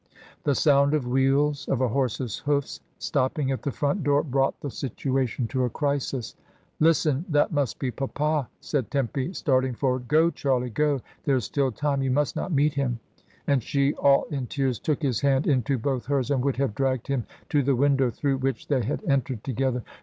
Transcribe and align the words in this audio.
The 0.45 0.55
sound 0.55 0.95
of 0.95 1.05
wheels, 1.05 1.67
of 1.67 1.79
a 1.79 1.87
horse's 1.89 2.39
hoofs 2.39 2.79
stop 2.97 3.35
ping 3.35 3.51
at 3.51 3.61
the 3.61 3.71
front 3.71 4.03
door, 4.03 4.23
brought 4.23 4.59
the 4.59 4.71
situation 4.71 5.47
to 5.49 5.63
a 5.63 5.69
crisis. 5.69 6.33
"Listen! 6.79 7.23
That 7.29 7.51
must 7.51 7.77
be 7.77 7.91
papa," 7.91 8.49
said 8.61 8.89
Tempy, 8.89 9.31
starting 9.33 9.75
forward. 9.75 10.07
"Go, 10.07 10.31
Charlie, 10.31 10.71
go! 10.71 11.01
there 11.25 11.35
is 11.35 11.45
still 11.45 11.71
time! 11.71 12.01
You 12.01 12.09
must 12.09 12.35
not 12.35 12.51
meet 12.51 12.73
him!" 12.73 12.99
and 13.45 13.61
she, 13.61 13.93
all 13.93 14.23
in 14.31 14.47
tears, 14.47 14.79
took 14.79 15.03
his 15.03 15.21
hand 15.21 15.45
into 15.45 15.77
both 15.77 16.07
hers, 16.07 16.31
and 16.31 16.43
would 16.43 16.57
have 16.57 16.73
dragged 16.73 17.05
him 17.05 17.27
to 17.49 17.61
the 17.61 17.75
window 17.75 18.09
through 18.09 18.37
which 18.37 18.69
they 18.69 18.81
had 18.83 19.03
entered 19.03 19.43
together. 19.43 19.83